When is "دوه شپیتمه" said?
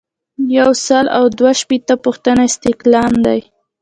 1.39-2.01